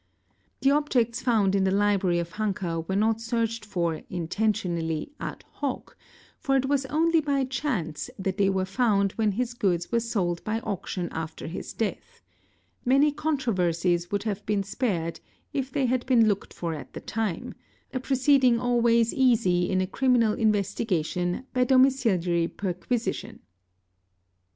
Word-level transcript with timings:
The 0.61 0.71
objects 0.71 1.21
found 1.21 1.53
in 1.53 1.63
the 1.63 1.69
library 1.69 2.17
of 2.17 2.31
Hanka 2.31 2.79
were 2.79 2.95
not 2.95 3.21
searched 3.21 3.63
for 3.63 4.01
intentionally 4.09 5.11
ad 5.19 5.45
hoc, 5.51 5.95
for 6.39 6.55
it 6.55 6.65
was 6.65 6.87
only 6.87 7.21
by 7.21 7.43
chance 7.45 8.09
that 8.17 8.37
they 8.37 8.49
were 8.49 8.65
found 8.65 9.11
when 9.11 9.33
his 9.33 9.53
goods 9.53 9.91
were 9.91 9.99
sold 9.99 10.43
by 10.43 10.59
auction 10.61 11.07
after 11.11 11.45
his 11.45 11.71
death: 11.71 12.23
'many 12.83 13.11
controversies 13.11 14.09
would 14.09 14.23
have 14.23 14.43
been 14.47 14.63
spared 14.63 15.19
if 15.53 15.69
they 15.71 15.85
had 15.85 16.03
been 16.07 16.27
looked 16.27 16.51
for 16.51 16.73
at 16.73 16.93
the 16.93 16.99
time, 17.01 17.53
a 17.93 17.99
proceeding 17.99 18.59
always 18.59 19.13
easy 19.13 19.69
in 19.69 19.81
a 19.81 19.85
criminal 19.85 20.33
investigation 20.33 21.45
by 21.53 21.63
domiciliary 21.63 22.47
perquisition. 22.47 23.37